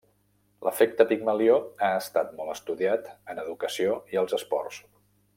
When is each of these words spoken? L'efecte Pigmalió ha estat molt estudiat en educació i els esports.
L'efecte 0.67 1.05
Pigmalió 1.11 1.57
ha 1.87 1.91
estat 1.97 2.33
molt 2.39 2.53
estudiat 2.53 3.11
en 3.35 3.43
educació 3.45 3.99
i 4.17 4.21
els 4.23 4.35
esports. 4.39 4.81